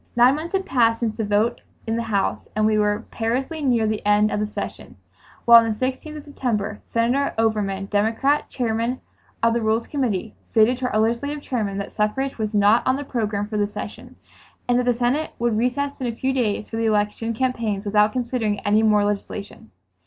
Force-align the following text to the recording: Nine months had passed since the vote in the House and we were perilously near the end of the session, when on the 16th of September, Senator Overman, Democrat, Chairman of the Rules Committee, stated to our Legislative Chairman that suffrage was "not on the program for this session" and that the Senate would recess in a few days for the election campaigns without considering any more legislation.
Nine 0.15 0.33
months 0.35 0.53
had 0.53 0.65
passed 0.65 0.99
since 0.99 1.15
the 1.15 1.23
vote 1.23 1.61
in 1.85 1.95
the 1.95 2.01
House 2.01 2.47
and 2.55 2.65
we 2.65 2.75
were 2.79 3.05
perilously 3.11 3.61
near 3.61 3.85
the 3.85 4.03
end 4.03 4.31
of 4.31 4.39
the 4.39 4.47
session, 4.47 4.95
when 5.45 5.59
on 5.63 5.71
the 5.71 5.77
16th 5.77 6.17
of 6.17 6.23
September, 6.23 6.81
Senator 6.87 7.35
Overman, 7.37 7.85
Democrat, 7.85 8.49
Chairman 8.49 8.99
of 9.43 9.53
the 9.53 9.61
Rules 9.61 9.85
Committee, 9.85 10.33
stated 10.49 10.79
to 10.79 10.91
our 10.91 10.99
Legislative 10.99 11.43
Chairman 11.43 11.77
that 11.77 11.93
suffrage 11.95 12.39
was 12.39 12.55
"not 12.55 12.81
on 12.87 12.95
the 12.95 13.03
program 13.03 13.45
for 13.47 13.57
this 13.57 13.73
session" 13.73 14.15
and 14.67 14.79
that 14.79 14.85
the 14.85 14.95
Senate 14.95 15.33
would 15.37 15.55
recess 15.55 15.93
in 16.01 16.07
a 16.07 16.15
few 16.15 16.33
days 16.33 16.67
for 16.67 16.77
the 16.77 16.85
election 16.87 17.35
campaigns 17.35 17.85
without 17.85 18.11
considering 18.11 18.59
any 18.61 18.81
more 18.81 19.05
legislation. 19.05 19.69